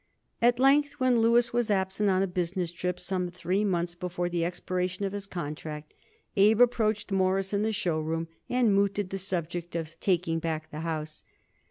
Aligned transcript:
At 0.41 0.57
length, 0.57 0.93
when 0.93 1.19
Louis 1.19 1.53
was 1.53 1.69
absent 1.69 2.09
on 2.09 2.23
a 2.23 2.25
business 2.25 2.71
trip 2.71 2.99
some 2.99 3.29
three 3.29 3.63
months 3.63 3.93
before 3.93 4.29
the 4.29 4.43
expiration 4.43 5.05
of 5.05 5.13
his 5.13 5.27
contract, 5.27 5.93
Abe 6.35 6.61
approached 6.61 7.11
Morris 7.11 7.53
in 7.53 7.61
the 7.61 7.71
show 7.71 7.99
room 7.99 8.27
and 8.49 8.73
mooted 8.73 9.11
the 9.11 9.19
subject 9.19 9.75
of 9.75 9.99
taking 9.99 10.39
back 10.39 10.71
the 10.71 10.79
house. 10.79 11.23